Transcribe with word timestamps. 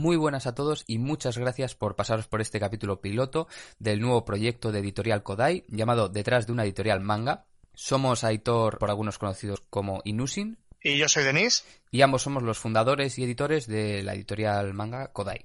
Muy 0.00 0.16
buenas 0.16 0.46
a 0.46 0.54
todos 0.54 0.84
y 0.86 0.96
muchas 0.96 1.36
gracias 1.36 1.74
por 1.74 1.94
pasaros 1.94 2.26
por 2.26 2.40
este 2.40 2.58
capítulo 2.58 3.02
piloto 3.02 3.48
del 3.78 4.00
nuevo 4.00 4.24
proyecto 4.24 4.72
de 4.72 4.78
editorial 4.78 5.22
Kodai 5.22 5.64
llamado 5.68 6.08
Detrás 6.08 6.46
de 6.46 6.52
una 6.54 6.64
editorial 6.64 7.02
manga. 7.02 7.44
Somos 7.74 8.24
Aitor, 8.24 8.78
por 8.78 8.88
algunos 8.88 9.18
conocidos 9.18 9.62
como 9.68 10.00
Inusin. 10.06 10.56
Y 10.82 10.96
yo 10.96 11.06
soy 11.06 11.24
Denis. 11.24 11.66
Y 11.90 12.00
ambos 12.00 12.22
somos 12.22 12.42
los 12.42 12.58
fundadores 12.58 13.18
y 13.18 13.24
editores 13.24 13.66
de 13.66 14.02
la 14.02 14.14
editorial 14.14 14.72
manga 14.72 15.12
Kodai. 15.12 15.44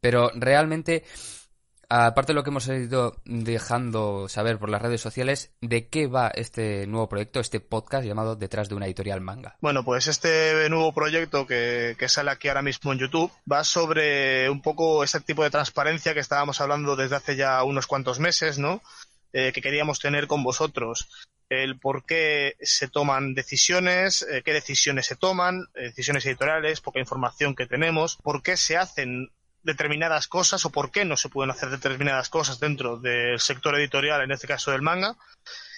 Pero 0.00 0.30
realmente 0.34 1.04
aparte 2.02 2.32
de 2.32 2.34
lo 2.34 2.42
que 2.42 2.50
hemos 2.50 2.66
ido 2.66 3.16
dejando 3.24 4.28
saber 4.28 4.58
por 4.58 4.68
las 4.68 4.82
redes 4.82 5.00
sociales, 5.00 5.54
¿de 5.60 5.88
qué 5.88 6.08
va 6.08 6.28
este 6.34 6.86
nuevo 6.88 7.08
proyecto, 7.08 7.38
este 7.38 7.60
podcast 7.60 8.04
llamado 8.04 8.34
Detrás 8.34 8.68
de 8.68 8.74
una 8.74 8.86
editorial 8.86 9.20
manga? 9.20 9.56
Bueno, 9.60 9.84
pues 9.84 10.08
este 10.08 10.68
nuevo 10.70 10.92
proyecto 10.92 11.46
que, 11.46 11.96
sale 12.08 12.32
aquí 12.32 12.48
ahora 12.48 12.62
mismo 12.62 12.92
en 12.92 12.98
YouTube 12.98 13.32
va 13.50 13.64
sobre 13.64 14.50
un 14.50 14.60
poco 14.60 15.04
ese 15.04 15.20
tipo 15.20 15.44
de 15.44 15.50
transparencia 15.50 16.14
que 16.14 16.20
estábamos 16.20 16.60
hablando 16.60 16.96
desde 16.96 17.16
hace 17.16 17.36
ya 17.36 17.62
unos 17.62 17.86
cuantos 17.86 18.18
meses, 18.18 18.58
¿no? 18.58 18.82
Eh, 19.32 19.52
que 19.52 19.62
queríamos 19.62 20.00
tener 20.00 20.26
con 20.26 20.42
vosotros. 20.42 21.08
El 21.48 21.78
por 21.78 22.04
qué 22.04 22.56
se 22.60 22.88
toman 22.88 23.34
decisiones, 23.34 24.22
eh, 24.22 24.42
qué 24.44 24.52
decisiones 24.52 25.06
se 25.06 25.16
toman, 25.16 25.66
eh, 25.74 25.84
decisiones 25.84 26.26
editoriales, 26.26 26.80
poca 26.80 27.00
información 27.00 27.54
que 27.54 27.66
tenemos, 27.66 28.16
por 28.16 28.42
qué 28.42 28.56
se 28.56 28.76
hacen 28.76 29.30
determinadas 29.64 30.28
cosas 30.28 30.64
o 30.64 30.70
por 30.70 30.90
qué 30.90 31.04
no 31.04 31.16
se 31.16 31.28
pueden 31.28 31.50
hacer 31.50 31.70
determinadas 31.70 32.28
cosas 32.28 32.60
dentro 32.60 32.98
del 32.98 33.40
sector 33.40 33.74
editorial, 33.74 34.22
en 34.22 34.30
este 34.30 34.46
caso 34.46 34.70
del 34.70 34.82
manga. 34.82 35.16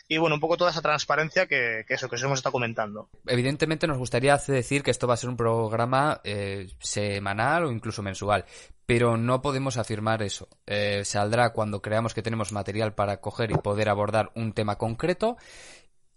Y 0.08 0.18
bueno, 0.18 0.36
un 0.36 0.40
poco 0.40 0.56
toda 0.56 0.70
esa 0.70 0.82
transparencia 0.82 1.46
que, 1.46 1.84
eso, 1.88 2.08
que 2.08 2.14
os 2.14 2.22
hemos 2.22 2.38
estado 2.38 2.52
comentando. 2.52 3.08
Evidentemente 3.26 3.88
nos 3.88 3.98
gustaría 3.98 4.36
decir 4.36 4.84
que 4.84 4.92
esto 4.92 5.08
va 5.08 5.14
a 5.14 5.16
ser 5.16 5.30
un 5.30 5.36
programa 5.36 6.20
eh, 6.22 6.68
semanal 6.78 7.64
o 7.64 7.72
incluso 7.72 8.02
mensual, 8.02 8.44
pero 8.86 9.16
no 9.16 9.42
podemos 9.42 9.78
afirmar 9.78 10.22
eso. 10.22 10.48
Eh, 10.66 11.02
saldrá 11.04 11.50
cuando 11.50 11.82
creamos 11.82 12.14
que 12.14 12.22
tenemos 12.22 12.52
material 12.52 12.94
para 12.94 13.20
coger 13.20 13.50
y 13.50 13.54
poder 13.54 13.88
abordar 13.88 14.30
un 14.36 14.52
tema 14.52 14.76
concreto 14.76 15.38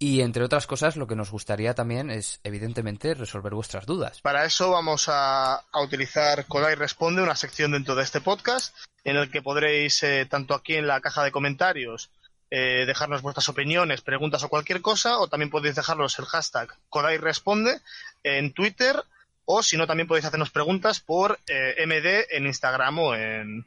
y 0.01 0.21
entre 0.21 0.45
otras 0.45 0.65
cosas, 0.65 0.95
lo 0.95 1.07
que 1.07 1.17
nos 1.17 1.29
gustaría 1.29 1.75
también 1.75 2.09
es, 2.09 2.39
evidentemente, 2.45 3.13
resolver 3.13 3.53
vuestras 3.53 3.85
dudas. 3.85 4.21
Para 4.21 4.45
eso 4.45 4.71
vamos 4.71 5.07
a, 5.09 5.61
utilizar 5.83 6.45
Kodai 6.45 6.75
Responde, 6.75 7.21
una 7.21 7.35
sección 7.35 7.73
dentro 7.73 7.95
de 7.95 8.03
este 8.03 8.21
podcast, 8.21 8.73
en 9.03 9.17
el 9.17 9.29
que 9.29 9.41
podréis, 9.41 10.01
eh, 10.03 10.25
tanto 10.25 10.53
aquí 10.53 10.75
en 10.75 10.87
la 10.87 11.01
caja 11.01 11.21
de 11.25 11.33
comentarios, 11.33 12.09
eh, 12.49 12.85
dejarnos 12.87 13.21
vuestras 13.21 13.49
opiniones, 13.49 13.99
preguntas 13.99 14.41
o 14.43 14.49
cualquier 14.49 14.81
cosa, 14.81 15.19
o 15.19 15.27
también 15.27 15.49
podéis 15.49 15.75
dejarnos 15.75 16.17
el 16.17 16.25
hashtag 16.25 16.73
Kodai 16.87 17.17
Responde 17.17 17.81
en 18.23 18.53
Twitter, 18.53 19.03
o 19.43 19.61
si 19.61 19.75
no, 19.75 19.85
también 19.85 20.07
podéis 20.07 20.25
hacernos 20.25 20.49
preguntas 20.49 21.01
por 21.01 21.39
eh, 21.45 21.75
MD 21.85 22.37
en 22.37 22.47
Instagram 22.47 22.99
o 22.99 23.15
en, 23.15 23.65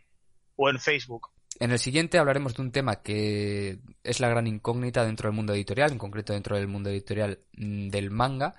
o 0.57 0.71
en 0.71 0.81
Facebook. 0.81 1.29
En 1.63 1.71
el 1.71 1.79
siguiente 1.79 2.19
hablaremos 2.19 2.57
de 2.57 2.63
un 2.63 2.73
tema 2.73 3.03
que 3.03 3.79
es 4.03 4.19
la 4.19 4.29
gran 4.29 4.49
incógnita 4.49 5.05
dentro 5.05 5.29
del 5.29 5.37
mundo 5.37 5.55
editorial, 5.55 5.93
en 5.93 5.99
concreto 5.99 6.33
dentro 6.33 6.57
del 6.57 6.67
mundo 6.67 6.91
editorial 6.91 7.39
mm, 7.57 7.87
del 7.87 8.11
manga, 8.11 8.57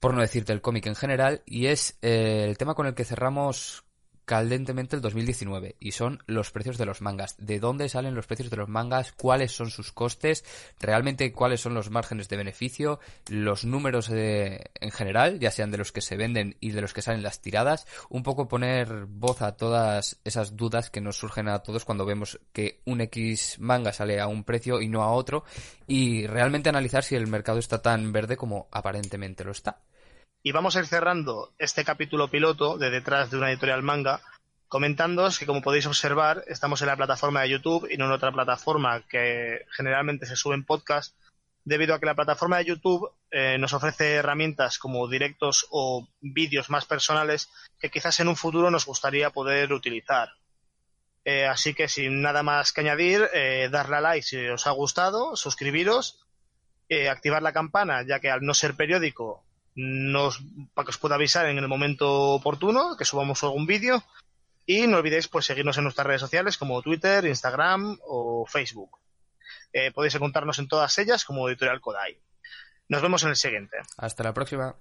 por 0.00 0.12
no 0.12 0.20
decir 0.20 0.44
del 0.44 0.60
cómic 0.60 0.84
en 0.84 0.96
general, 0.96 1.40
y 1.46 1.68
es 1.68 1.96
eh, 2.02 2.44
el 2.46 2.58
tema 2.58 2.74
con 2.74 2.86
el 2.86 2.94
que 2.94 3.06
cerramos 3.06 3.85
caldentemente 4.26 4.96
el 4.96 5.02
2019 5.02 5.76
y 5.78 5.92
son 5.92 6.22
los 6.26 6.50
precios 6.50 6.76
de 6.76 6.84
los 6.84 7.00
mangas. 7.00 7.36
¿De 7.38 7.60
dónde 7.60 7.88
salen 7.88 8.16
los 8.16 8.26
precios 8.26 8.50
de 8.50 8.56
los 8.56 8.68
mangas? 8.68 9.12
¿Cuáles 9.12 9.52
son 9.52 9.70
sus 9.70 9.92
costes? 9.92 10.44
¿Realmente 10.80 11.32
cuáles 11.32 11.60
son 11.60 11.74
los 11.74 11.90
márgenes 11.90 12.28
de 12.28 12.36
beneficio? 12.36 12.98
¿Los 13.28 13.64
números 13.64 14.10
en 14.10 14.90
general, 14.90 15.38
ya 15.38 15.50
sean 15.52 15.70
de 15.70 15.78
los 15.78 15.92
que 15.92 16.00
se 16.00 16.16
venden 16.16 16.56
y 16.60 16.72
de 16.72 16.80
los 16.80 16.92
que 16.92 17.02
salen 17.02 17.22
las 17.22 17.40
tiradas? 17.40 17.86
Un 18.10 18.24
poco 18.24 18.48
poner 18.48 19.06
voz 19.06 19.42
a 19.42 19.56
todas 19.56 20.18
esas 20.24 20.56
dudas 20.56 20.90
que 20.90 21.00
nos 21.00 21.16
surgen 21.16 21.48
a 21.48 21.60
todos 21.60 21.84
cuando 21.84 22.04
vemos 22.04 22.40
que 22.52 22.80
un 22.84 23.00
X 23.02 23.56
manga 23.60 23.92
sale 23.92 24.20
a 24.20 24.26
un 24.26 24.42
precio 24.42 24.80
y 24.80 24.88
no 24.88 25.04
a 25.04 25.12
otro 25.12 25.44
y 25.86 26.26
realmente 26.26 26.68
analizar 26.68 27.04
si 27.04 27.14
el 27.14 27.28
mercado 27.28 27.60
está 27.60 27.80
tan 27.80 28.12
verde 28.12 28.36
como 28.36 28.66
aparentemente 28.72 29.44
lo 29.44 29.52
está. 29.52 29.82
Y 30.46 30.52
vamos 30.52 30.76
a 30.76 30.78
ir 30.78 30.86
cerrando 30.86 31.52
este 31.58 31.84
capítulo 31.84 32.28
piloto 32.28 32.78
de 32.78 32.88
detrás 32.88 33.32
de 33.32 33.36
una 33.36 33.50
editorial 33.50 33.82
manga 33.82 34.20
comentándoos 34.68 35.40
que 35.40 35.44
como 35.44 35.60
podéis 35.60 35.86
observar 35.86 36.44
estamos 36.46 36.80
en 36.80 36.86
la 36.86 36.96
plataforma 36.96 37.42
de 37.42 37.48
YouTube 37.48 37.88
y 37.90 37.96
no 37.96 38.04
en 38.04 38.12
otra 38.12 38.30
plataforma 38.30 39.02
que 39.08 39.66
generalmente 39.76 40.24
se 40.24 40.36
sube 40.36 40.54
en 40.54 40.64
podcast 40.64 41.16
debido 41.64 41.96
a 41.96 41.98
que 41.98 42.06
la 42.06 42.14
plataforma 42.14 42.58
de 42.58 42.66
YouTube 42.66 43.10
eh, 43.32 43.58
nos 43.58 43.72
ofrece 43.72 44.12
herramientas 44.12 44.78
como 44.78 45.08
directos 45.08 45.66
o 45.70 46.06
vídeos 46.20 46.70
más 46.70 46.84
personales 46.84 47.50
que 47.80 47.90
quizás 47.90 48.20
en 48.20 48.28
un 48.28 48.36
futuro 48.36 48.70
nos 48.70 48.86
gustaría 48.86 49.30
poder 49.30 49.72
utilizar. 49.72 50.28
Eh, 51.24 51.44
así 51.46 51.74
que 51.74 51.88
sin 51.88 52.22
nada 52.22 52.44
más 52.44 52.72
que 52.72 52.82
añadir, 52.82 53.28
eh, 53.34 53.68
darle 53.72 53.96
a 53.96 54.00
like 54.00 54.22
si 54.22 54.46
os 54.46 54.68
ha 54.68 54.70
gustado, 54.70 55.34
suscribiros, 55.34 56.24
activar 57.10 57.42
la 57.42 57.52
campana 57.52 58.04
ya 58.06 58.20
que 58.20 58.30
al 58.30 58.42
no 58.42 58.54
ser 58.54 58.76
periódico 58.76 59.42
nos, 59.76 60.42
para 60.74 60.86
que 60.86 60.90
os 60.90 60.98
pueda 60.98 61.14
avisar 61.14 61.46
en 61.46 61.58
el 61.58 61.68
momento 61.68 62.32
oportuno 62.32 62.96
que 62.96 63.04
subamos 63.04 63.44
algún 63.44 63.66
vídeo. 63.66 64.02
Y 64.64 64.88
no 64.88 64.96
olvidéis 64.96 65.28
pues 65.28 65.46
seguirnos 65.46 65.76
en 65.76 65.84
nuestras 65.84 66.06
redes 66.06 66.22
sociales 66.22 66.58
como 66.58 66.82
Twitter, 66.82 67.24
Instagram 67.24 67.98
o 68.04 68.44
Facebook. 68.46 68.98
Eh, 69.72 69.92
podéis 69.92 70.14
encontrarnos 70.16 70.58
en 70.58 70.66
todas 70.66 70.98
ellas 70.98 71.24
como 71.24 71.48
Editorial 71.48 71.80
Kodai. 71.80 72.18
Nos 72.88 73.02
vemos 73.02 73.22
en 73.22 73.28
el 73.28 73.36
siguiente. 73.36 73.76
Hasta 73.96 74.24
la 74.24 74.34
próxima. 74.34 74.74